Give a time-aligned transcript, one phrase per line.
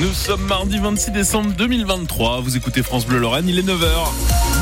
[0.00, 2.40] Nous sommes mardi 26 décembre 2023.
[2.40, 4.53] Vous écoutez France Bleu Lorraine, il est 9h.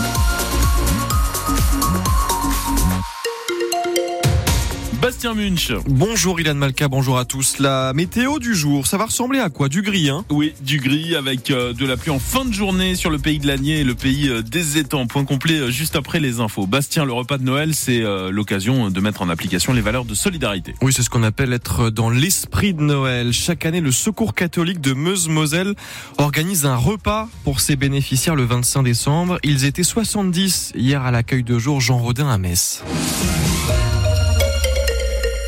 [5.02, 5.72] Bastien Munch.
[5.88, 7.58] Bonjour Ilan Malka, bonjour à tous.
[7.58, 9.68] La météo du jour, ça va ressembler à quoi?
[9.68, 10.25] Du gris, hein?
[10.30, 13.41] Oui, du gris avec euh, de la pluie en fin de journée sur le pays
[13.41, 15.09] de l'Agné et le pays euh, des étangs.
[15.09, 16.68] Point complet euh, juste après les infos.
[16.68, 18.00] Bastien, le repas de Noël, c'est
[18.30, 20.77] l'occasion de mettre en application les valeurs de solidarité.
[20.80, 23.32] Oui, c'est ce qu'on appelle être dans l'esprit de Noël.
[23.32, 25.74] Chaque année, le Secours catholique de Meuse-Moselle
[26.19, 29.41] organise un repas pour ses bénéficiaires le 25 décembre.
[29.42, 32.84] Ils étaient 70 hier à l'accueil de jour Jean Rodin à Metz.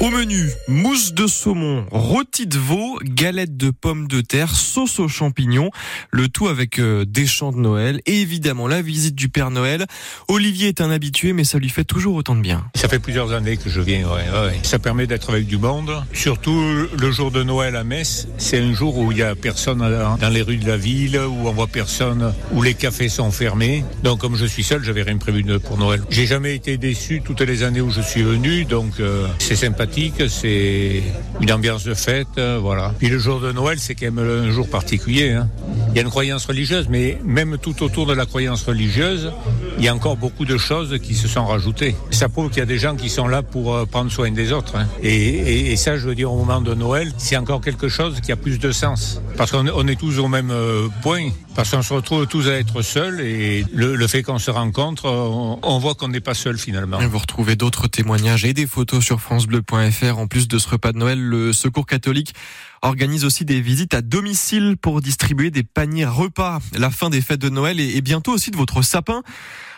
[0.05, 5.09] Au menu, mousse de saumon, rôti de veau, galette de pommes de terre, sauce aux
[5.09, 5.71] champignons,
[6.11, 9.87] le tout avec euh, des chants de Noël et évidemment la visite du Père Noël.
[10.29, 12.67] Olivier est un habitué mais ça lui fait toujours autant de bien.
[12.75, 14.59] Ça fait plusieurs années que je viens, ouais, ouais.
[14.62, 15.91] ça permet d'être avec du monde.
[16.12, 16.62] Surtout
[17.01, 20.29] le jour de Noël à Metz, c'est un jour où il y a personne dans
[20.29, 23.87] les rues de la ville, où on voit personne, où les cafés sont fermés.
[24.03, 26.03] Donc comme je suis seul, j'avais rien prévu pour Noël.
[26.11, 29.94] J'ai jamais été déçu toutes les années où je suis venu, donc euh, c'est sympathique
[30.28, 31.03] c'est
[31.41, 32.92] une ambiance de fête, euh, voilà.
[32.98, 35.33] Puis le jour de Noël, c'est quand même un jour particulier.
[35.33, 35.48] Hein.
[35.91, 39.33] Il y a une croyance religieuse, mais même tout autour de la croyance religieuse,
[39.78, 41.95] il y a encore beaucoup de choses qui se sont rajoutées.
[42.11, 44.53] Ça prouve qu'il y a des gens qui sont là pour euh, prendre soin des
[44.53, 44.77] autres.
[44.77, 44.87] Hein.
[45.03, 48.37] Et, ça, je veux dire, au moment de Noël, c'est encore quelque chose qui a
[48.37, 49.20] plus de sens.
[49.37, 51.28] Parce qu'on est tous au même euh, point.
[51.55, 55.78] Parce qu'on se retrouve tous à être seuls et le, fait qu'on se rencontre, on,
[55.78, 56.98] voit qu'on n'est pas seul finalement.
[57.09, 59.84] vous retrouvez d'autres témoignages et des photos sur francebleu.fr.
[60.17, 62.35] En plus de ce repas de Noël, le Secours catholique
[62.81, 66.61] organise aussi des visites à domicile pour distribuer des paniers repas.
[66.77, 69.23] La fin des fêtes de Noël et bientôt aussi de votre sapin.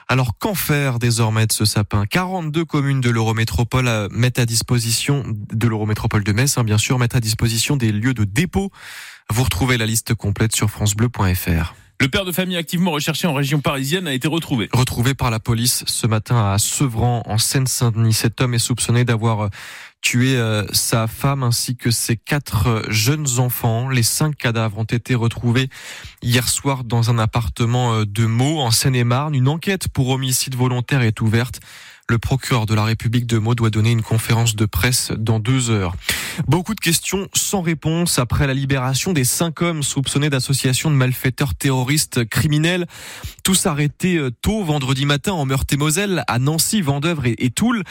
[0.09, 2.07] Alors qu'en faire désormais de ce sapin?
[2.07, 6.97] 42 communes de l'Eurométropole euh, mettent à disposition de l'Eurométropole de Metz, hein, bien sûr,
[7.01, 8.71] mettent à disposition des lieux de dépôt.
[9.31, 11.75] Vous retrouvez la liste complète sur francebleu.fr.
[11.99, 14.69] Le père de famille activement recherché en région parisienne a été retrouvé.
[14.73, 18.13] Retrouvé par la police ce matin à Sevran, en Seine-Saint-Denis.
[18.13, 19.49] Cet homme est soupçonné d'avoir euh,
[20.03, 23.89] tué euh, sa femme ainsi que ses quatre euh, jeunes enfants.
[23.89, 25.71] Les cinq cadavres ont été retrouvés
[26.21, 29.35] hier soir dans un appartement de Meaux, en Seine-et-Marne.
[29.35, 31.61] Une enquête pour homicide volontaire est ouverte.
[32.09, 35.71] Le procureur de la République de Meaux doit donner une conférence de presse dans deux
[35.71, 35.97] heures.
[36.47, 41.57] Beaucoup de questions sans réponse après la libération des cinq hommes soupçonnés d'association de malfaiteurs
[41.57, 42.87] terroristes criminels.
[43.43, 47.83] Tous arrêtés euh, tôt vendredi matin en Meurthe-et-Moselle, à Nancy, Vendœuvre et, Toul.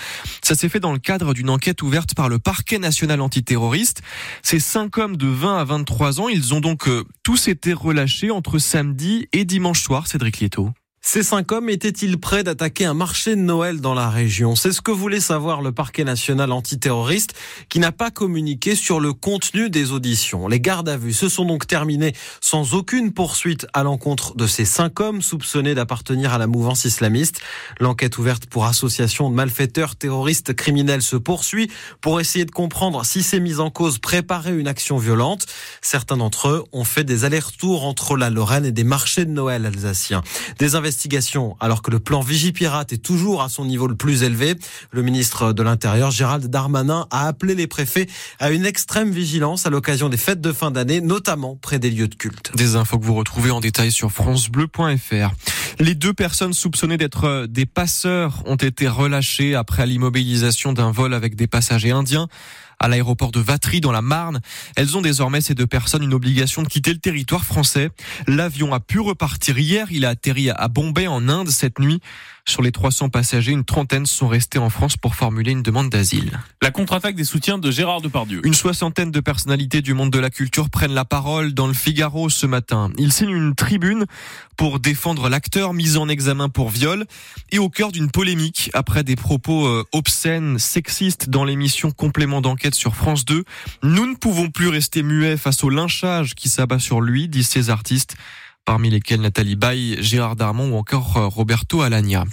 [0.41, 4.01] Ça s'est fait dans le cadre d'une enquête ouverte par le parquet national antiterroriste.
[4.43, 8.31] Ces cinq hommes de 20 à 23 ans, ils ont donc euh, tous été relâchés
[8.31, 10.71] entre samedi et dimanche soir, Cédric Lieto.
[11.07, 14.55] Ces cinq hommes étaient-ils prêts d'attaquer un marché de Noël dans la région?
[14.55, 17.35] C'est ce que voulait savoir le parquet national antiterroriste
[17.69, 20.47] qui n'a pas communiqué sur le contenu des auditions.
[20.47, 24.65] Les gardes à vue se sont donc terminés sans aucune poursuite à l'encontre de ces
[24.65, 27.39] cinq hommes soupçonnés d'appartenir à la mouvance islamiste.
[27.79, 31.69] L'enquête ouverte pour association de malfaiteurs terroristes criminels se poursuit
[32.01, 35.45] pour essayer de comprendre si ces mises en cause préparaient une action violente.
[35.83, 39.67] Certains d'entre eux ont fait des allers-retours entre la Lorraine et des marchés de Noël
[39.67, 40.23] alsaciens.
[40.57, 40.73] Des
[41.59, 44.55] alors que le plan Vigipirate est toujours à son niveau le plus élevé.
[44.91, 48.07] Le ministre de l'Intérieur, Gérald Darmanin, a appelé les préfets
[48.39, 52.07] à une extrême vigilance à l'occasion des fêtes de fin d'année, notamment près des lieux
[52.07, 52.51] de culte.
[52.55, 55.31] Des infos que vous retrouvez en détail sur francebleu.fr.
[55.79, 61.35] Les deux personnes soupçonnées d'être des passeurs ont été relâchées après l'immobilisation d'un vol avec
[61.35, 62.27] des passagers indiens
[62.79, 64.41] à l'aéroport de Vatry dans la Marne.
[64.75, 67.89] Elles ont désormais ces deux personnes une obligation de quitter le territoire français.
[68.27, 69.87] L'avion a pu repartir hier.
[69.91, 71.99] Il a atterri à Bombay en Inde cette nuit.
[72.47, 76.39] Sur les 300 passagers, une trentaine sont restés en France pour formuler une demande d'asile.
[76.61, 78.41] La contre-attaque des soutiens de Gérard Depardieu.
[78.43, 82.29] Une soixantaine de personnalités du monde de la culture prennent la parole dans le Figaro
[82.29, 82.91] ce matin.
[82.99, 84.05] Ils signent une tribune
[84.57, 87.05] pour défendre l'acteur mis en examen pour viol
[87.51, 92.75] et au cœur d'une polémique après des propos euh, obscènes, sexistes dans l'émission complément d'enquête
[92.75, 93.43] sur France 2.
[93.83, 97.69] Nous ne pouvons plus rester muets face au lynchage qui s'abat sur lui, disent ces
[97.69, 98.15] artistes
[98.65, 102.25] parmi lesquels Nathalie Baye, Gérard Darmon ou encore euh, Roberto Alagna.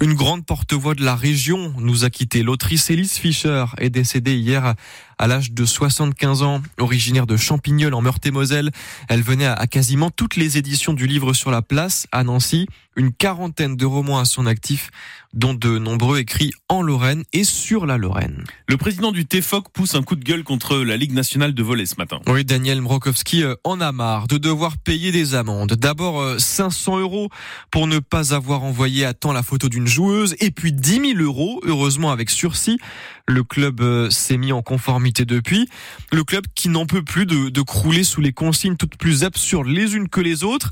[0.00, 2.42] Une grande porte-voix de la région nous a quitté.
[2.42, 4.74] L'autrice Elise Fischer est décédée hier
[5.18, 8.70] à l'âge de 75 ans, originaire de Champignol en Meurthe-et-Moselle.
[9.08, 12.66] Elle venait à quasiment toutes les éditions du livre sur la place à Nancy.
[12.96, 14.90] Une quarantaine de romans à son actif,
[15.32, 18.42] dont de nombreux écrits en Lorraine et sur la Lorraine.
[18.66, 21.86] Le président du TFOC pousse un coup de gueule contre la Ligue nationale de volley
[21.86, 22.18] ce matin.
[22.26, 25.74] Oui, Daniel Mrokowski euh, en a marre de devoir payer des amendes.
[25.74, 27.28] D'abord 500 euh, euros
[27.70, 31.22] pour ne pas avoir envoyé à temps la photo d'une joueuse et puis 10 000
[31.22, 32.78] euros, heureusement avec sursis.
[33.26, 35.68] Le club euh, s'est mis en conformité depuis.
[36.12, 39.94] Le club qui n'en peut plus de, crouler sous les consignes toutes plus absurdes les
[39.94, 40.70] unes que les autres.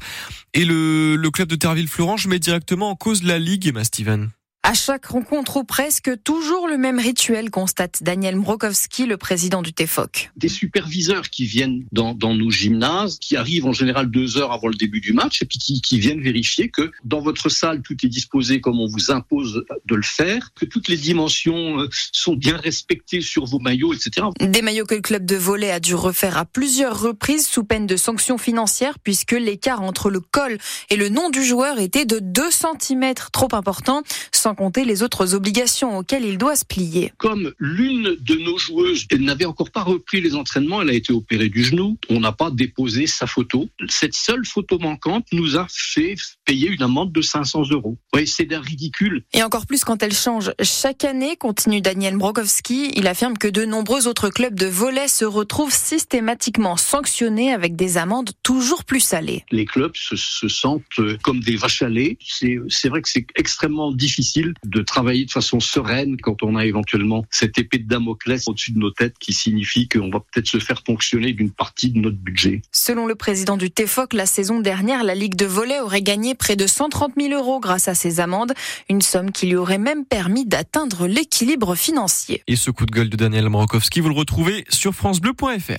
[0.55, 4.31] Et le, le club de Terville-Florange met directement en cause la Ligue, Emma Steven.
[4.69, 9.73] À chaque rencontre ou presque, toujours le même rituel, constate Daniel Mrokowski, le président du
[9.73, 10.33] TEFOC.
[10.37, 14.67] Des superviseurs qui viennent dans, dans, nos gymnases, qui arrivent en général deux heures avant
[14.67, 17.95] le début du match, et puis qui, qui, viennent vérifier que dans votre salle, tout
[18.05, 22.35] est disposé comme on vous impose de le faire, que toutes les dimensions euh, sont
[22.35, 24.27] bien respectées sur vos maillots, etc.
[24.41, 27.87] Des maillots que le club de volet a dû refaire à plusieurs reprises sous peine
[27.87, 30.59] de sanctions financières, puisque l'écart entre le col
[30.91, 34.03] et le nom du joueur était de 2 cm, trop important,
[34.33, 37.13] sans compter les autres obligations auxquelles il doit se plier.
[37.19, 41.49] Comme l'une de nos joueuses n'avait encore pas repris les entraînements, elle a été opérée
[41.49, 43.69] du genou, on n'a pas déposé sa photo.
[43.89, 47.97] Cette seule photo manquante nous a fait payer une amende de 500 euros.
[48.15, 49.23] Oui, c'est d'un ridicule.
[49.33, 52.93] Et encore plus quand elle change chaque année, continue Daniel Brokowski.
[52.97, 57.99] Il affirme que de nombreux autres clubs de volet se retrouvent systématiquement sanctionnés avec des
[57.99, 59.45] amendes toujours plus salées.
[59.51, 60.83] Les clubs se, se sentent
[61.23, 62.19] comme des vaches à lait.
[62.29, 67.25] C'est vrai que c'est extrêmement difficile de travailler de façon sereine quand on a éventuellement
[67.31, 70.83] cette épée de Damoclès au-dessus de nos têtes qui signifie qu'on va peut-être se faire
[70.87, 72.63] fonctionner d'une partie de notre budget.
[72.73, 76.57] Selon le président du TEFOC, la saison dernière, la Ligue de volley aurait gagné près
[76.57, 78.53] de 130 000 euros grâce à ces amendes,
[78.89, 82.43] une somme qui lui aurait même permis d'atteindre l'équilibre financier.
[82.47, 85.73] Et ce coup de gueule de Daniel Mrokowski, vous le retrouvez sur francebleu.fr.